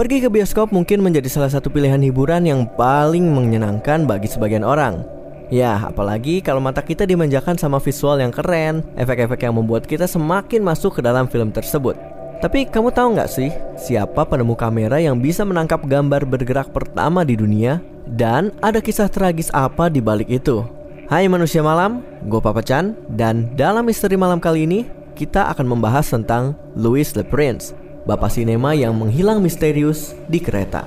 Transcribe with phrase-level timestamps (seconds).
[0.00, 5.04] Pergi ke bioskop mungkin menjadi salah satu pilihan hiburan yang paling menyenangkan bagi sebagian orang.
[5.52, 10.64] Ya, apalagi kalau mata kita dimanjakan sama visual yang keren, efek-efek yang membuat kita semakin
[10.64, 12.00] masuk ke dalam film tersebut.
[12.40, 17.36] Tapi kamu tahu nggak sih, siapa penemu kamera yang bisa menangkap gambar bergerak pertama di
[17.36, 17.84] dunia?
[18.08, 20.64] Dan ada kisah tragis apa di balik itu?
[21.12, 26.08] Hai manusia malam, gue Papa Chan, dan dalam misteri malam kali ini, kita akan membahas
[26.08, 27.76] tentang Louis Le Prince,
[28.10, 30.82] bapak sinema yang menghilang misterius di kereta.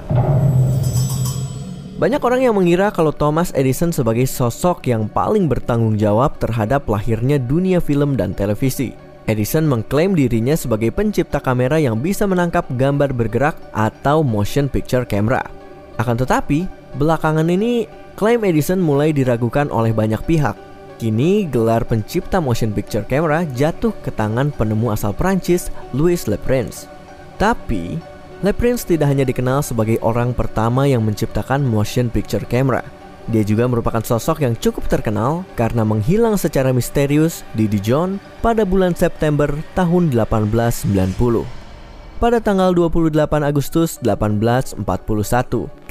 [1.96, 7.40] Banyak orang yang mengira kalau Thomas Edison sebagai sosok yang paling bertanggung jawab terhadap lahirnya
[7.40, 8.92] dunia film dan televisi.
[9.24, 15.48] Edison mengklaim dirinya sebagai pencipta kamera yang bisa menangkap gambar bergerak atau motion picture camera.
[15.96, 16.68] Akan tetapi,
[17.00, 17.88] belakangan ini
[18.20, 20.60] klaim Edison mulai diragukan oleh banyak pihak
[21.04, 26.93] Kini gelar pencipta motion picture camera jatuh ke tangan penemu asal Prancis Louis Le Prince.
[27.44, 28.00] Tapi,
[28.40, 32.80] Le Prince tidak hanya dikenal sebagai orang pertama yang menciptakan motion picture camera.
[33.28, 38.96] Dia juga merupakan sosok yang cukup terkenal karena menghilang secara misterius di Dijon pada bulan
[38.96, 41.44] September tahun 1890.
[42.24, 43.12] Pada tanggal 28
[43.44, 44.88] Agustus 1841,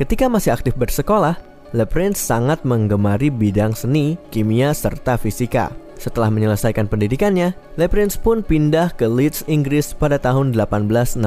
[0.01, 1.37] ketika masih aktif bersekolah,
[1.77, 5.82] Le Prince sangat menggemari bidang seni, kimia, serta fisika.
[6.03, 11.23] Setelah menyelesaikan pendidikannya, Le Prince pun pindah ke Leeds, Inggris pada tahun 1866.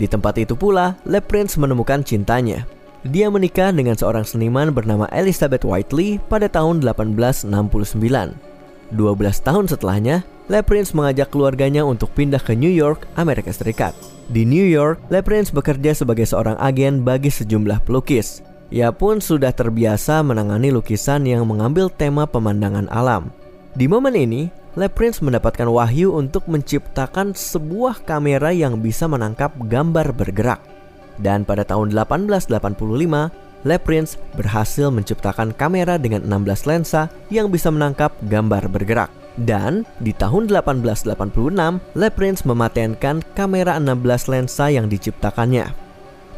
[0.00, 2.64] Di tempat itu pula, Le Prince menemukan cintanya.
[3.04, 7.52] Dia menikah dengan seorang seniman bernama Elizabeth Whiteley pada tahun 1869.
[8.96, 13.92] 12 tahun setelahnya, Le Prince mengajak keluarganya untuk pindah ke New York, Amerika Serikat.
[14.32, 18.40] Di New York, Le Prince bekerja sebagai seorang agen bagi sejumlah pelukis.
[18.72, 23.30] Ia pun sudah terbiasa menangani lukisan yang mengambil tema pemandangan alam.
[23.76, 30.16] Di momen ini, Le Prince mendapatkan wahyu untuk menciptakan sebuah kamera yang bisa menangkap gambar
[30.16, 30.64] bergerak.
[31.20, 32.56] Dan pada tahun 1885,
[33.68, 39.12] Le Prince berhasil menciptakan kamera dengan 16 lensa yang bisa menangkap gambar bergerak.
[39.36, 45.68] Dan di tahun 1886, Le Prince mematenkan kamera 16 lensa yang diciptakannya.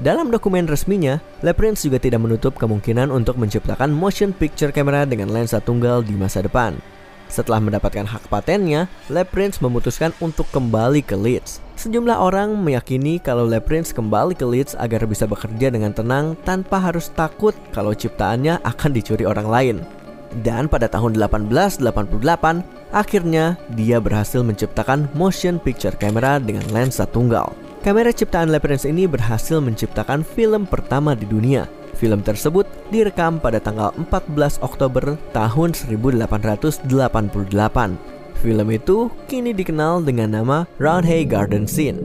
[0.03, 5.31] Dalam dokumen resminya, Le Prince juga tidak menutup kemungkinan untuk menciptakan motion picture camera dengan
[5.31, 6.97] lensa tunggal di masa depan.
[7.28, 11.61] Setelah mendapatkan hak patennya, Le Prince memutuskan untuk kembali ke Leeds.
[11.78, 16.81] Sejumlah orang meyakini kalau Le Prince kembali ke Leeds agar bisa bekerja dengan tenang tanpa
[16.81, 19.77] harus takut kalau ciptaannya akan dicuri orang lain.
[20.43, 27.53] Dan pada tahun 1888, akhirnya dia berhasil menciptakan motion picture camera dengan lensa tunggal.
[27.81, 31.71] Kamera ciptaan Le Prince ini berhasil menciptakan film pertama di dunia.
[31.98, 32.62] Film tersebut
[32.94, 36.86] direkam pada tanggal 14 Oktober tahun 1888.
[38.38, 41.98] Film itu kini dikenal dengan nama Roundhay Garden Scene.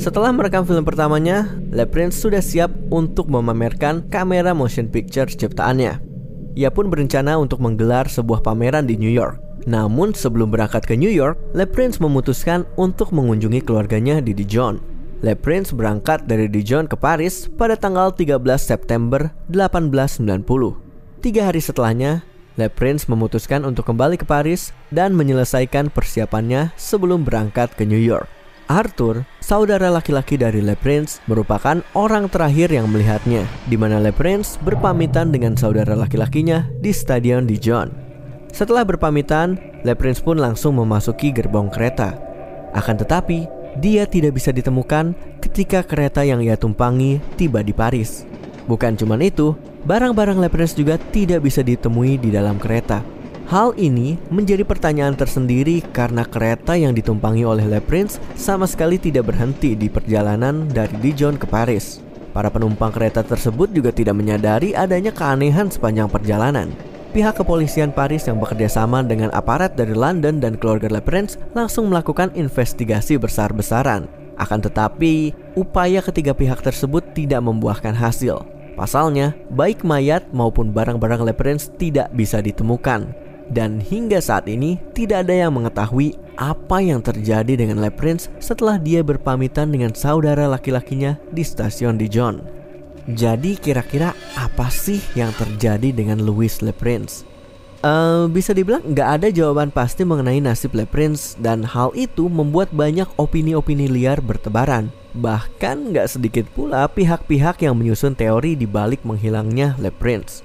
[0.00, 6.00] Setelah merekam film pertamanya, Le Prince sudah siap untuk memamerkan kamera motion picture ciptaannya.
[6.56, 9.36] Ia pun berencana untuk menggelar sebuah pameran di New York.
[9.68, 14.95] Namun sebelum berangkat ke New York, Le Prince memutuskan untuk mengunjungi keluarganya di Dijon.
[15.24, 20.44] Le Prince berangkat dari Dijon ke Paris pada tanggal 13 September 1890.
[21.24, 22.20] Tiga hari setelahnya,
[22.60, 28.28] Le Prince memutuskan untuk kembali ke Paris dan menyelesaikan persiapannya sebelum berangkat ke New York.
[28.68, 34.60] Arthur, saudara laki-laki dari Le Prince, merupakan orang terakhir yang melihatnya, di mana Le Prince
[34.60, 37.88] berpamitan dengan saudara laki-lakinya di Stadion Dijon.
[38.52, 42.20] Setelah berpamitan, Le Prince pun langsung memasuki gerbong kereta.
[42.74, 45.12] Akan tetapi, dia tidak bisa ditemukan
[45.44, 48.24] ketika kereta yang ia tumpangi tiba di Paris.
[48.66, 49.54] Bukan cuma itu,
[49.86, 53.04] barang-barang Le Prince juga tidak bisa ditemui di dalam kereta.
[53.46, 59.30] Hal ini menjadi pertanyaan tersendiri karena kereta yang ditumpangi oleh Le Prince sama sekali tidak
[59.30, 62.02] berhenti di perjalanan dari Dijon ke Paris.
[62.34, 68.36] Para penumpang kereta tersebut juga tidak menyadari adanya keanehan sepanjang perjalanan pihak kepolisian Paris yang
[68.36, 74.04] bekerja sama dengan aparat dari London dan keluarga Le Prince langsung melakukan investigasi besar-besaran.
[74.36, 78.44] Akan tetapi, upaya ketiga pihak tersebut tidak membuahkan hasil.
[78.76, 83.08] Pasalnya, baik mayat maupun barang-barang Le Prince tidak bisa ditemukan.
[83.48, 88.76] Dan hingga saat ini, tidak ada yang mengetahui apa yang terjadi dengan Le Prince setelah
[88.76, 92.55] dia berpamitan dengan saudara laki-lakinya di stasiun Dijon.
[93.06, 97.22] Jadi kira-kira apa sih yang terjadi dengan Louis Le Prince?
[97.86, 102.74] Uh, bisa dibilang nggak ada jawaban pasti mengenai nasib Le Prince dan hal itu membuat
[102.74, 104.90] banyak opini-opini liar bertebaran.
[105.14, 110.42] Bahkan nggak sedikit pula pihak-pihak yang menyusun teori di balik menghilangnya Le Prince.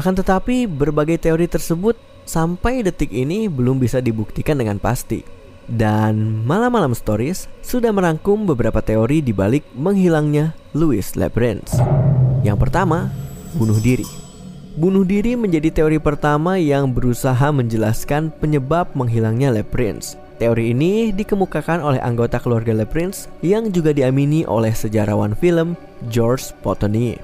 [0.00, 5.20] Akan tetapi berbagai teori tersebut sampai detik ini belum bisa dibuktikan dengan pasti.
[5.68, 11.82] Dan malam-malam stories sudah merangkum beberapa teori di balik menghilangnya Louis Le Prince.
[12.46, 13.10] Yang pertama,
[13.58, 14.06] bunuh diri.
[14.78, 20.14] Bunuh diri menjadi teori pertama yang berusaha menjelaskan penyebab menghilangnya Le Prince.
[20.38, 25.74] Teori ini dikemukakan oleh anggota keluarga Le Prince yang juga diamini oleh sejarawan film
[26.06, 27.18] George Potonier.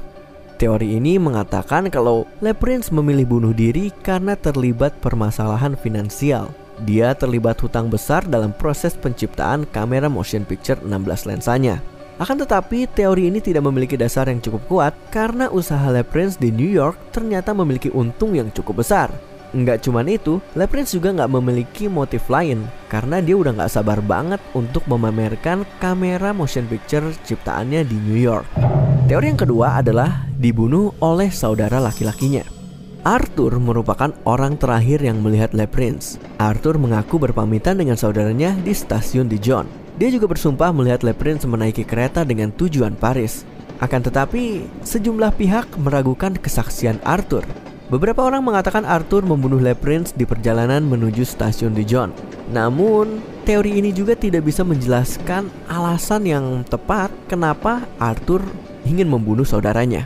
[0.59, 6.51] Teori ini mengatakan kalau Le Prince memilih bunuh diri karena terlibat permasalahan finansial.
[6.83, 11.79] Dia terlibat hutang besar dalam proses penciptaan kamera motion picture 16 lensanya.
[12.17, 16.49] Akan tetapi, teori ini tidak memiliki dasar yang cukup kuat karena usaha Le Prince di
[16.49, 19.13] New York ternyata memiliki untung yang cukup besar.
[19.53, 24.01] Nggak cuman itu, Le Prince juga nggak memiliki motif lain karena dia udah nggak sabar
[24.01, 28.49] banget untuk memamerkan kamera motion picture ciptaannya di New York.
[29.07, 32.43] Teori yang kedua adalah dibunuh oleh saudara laki-lakinya.
[33.07, 36.19] Arthur merupakan orang terakhir yang melihat Le Prince.
[36.43, 39.86] Arthur mengaku berpamitan dengan saudaranya di stasiun Dijon.
[39.97, 43.49] Dia juga bersumpah melihat Le Prince menaiki kereta dengan tujuan Paris.
[43.81, 47.49] Akan tetapi, sejumlah pihak meragukan kesaksian Arthur.
[47.89, 52.13] Beberapa orang mengatakan Arthur membunuh Le Prince di perjalanan menuju stasiun Dijon.
[52.53, 58.45] Namun, teori ini juga tidak bisa menjelaskan alasan yang tepat kenapa Arthur
[58.85, 60.05] ingin membunuh saudaranya.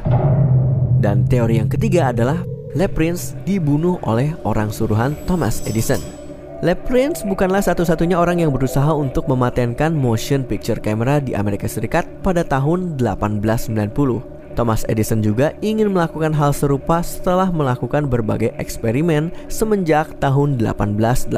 [1.03, 2.39] Dan teori yang ketiga adalah
[2.79, 6.20] Le Prince dibunuh oleh orang suruhan Thomas Edison.
[6.61, 12.05] Le Prince bukanlah satu-satunya orang yang berusaha untuk mematenkan motion picture camera di Amerika Serikat
[12.21, 14.53] pada tahun 1890.
[14.53, 21.33] Thomas Edison juga ingin melakukan hal serupa setelah melakukan berbagai eksperimen semenjak tahun 1888.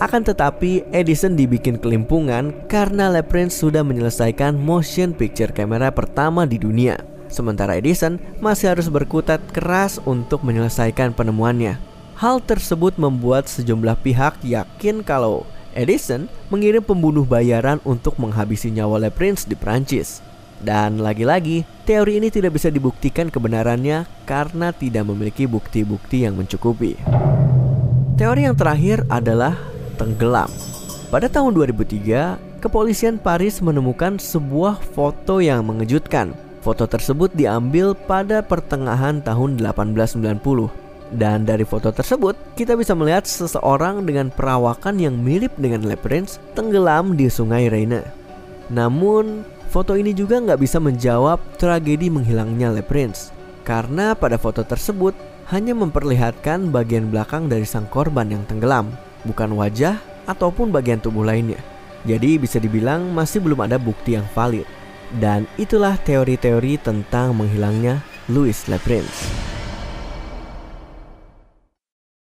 [0.00, 6.56] Akan tetapi, Edison dibikin kelimpungan karena Le Prince sudah menyelesaikan motion picture camera pertama di
[6.56, 6.96] dunia.
[7.28, 11.87] Sementara Edison masih harus berkutat keras untuk menyelesaikan penemuannya.
[12.18, 19.10] Hal tersebut membuat sejumlah pihak yakin kalau Edison mengirim pembunuh bayaran untuk menghabisi nyawa Le
[19.14, 20.18] Prince di Prancis.
[20.58, 26.98] Dan lagi-lagi, teori ini tidak bisa dibuktikan kebenarannya karena tidak memiliki bukti-bukti yang mencukupi.
[28.18, 29.54] Teori yang terakhir adalah
[29.94, 30.50] tenggelam.
[31.14, 36.34] Pada tahun 2003, kepolisian Paris menemukan sebuah foto yang mengejutkan.
[36.66, 44.04] Foto tersebut diambil pada pertengahan tahun 1890 dan dari foto tersebut, kita bisa melihat seseorang
[44.04, 48.04] dengan perawakan yang mirip dengan Le Prince tenggelam di sungai Reine.
[48.68, 53.32] Namun, foto ini juga nggak bisa menjawab tragedi menghilangnya Le Prince.
[53.64, 55.16] Karena pada foto tersebut
[55.48, 58.92] hanya memperlihatkan bagian belakang dari sang korban yang tenggelam,
[59.24, 59.96] bukan wajah
[60.28, 61.60] ataupun bagian tubuh lainnya.
[62.04, 64.68] Jadi bisa dibilang masih belum ada bukti yang valid.
[65.08, 69.48] Dan itulah teori-teori tentang menghilangnya Louis Le Prince.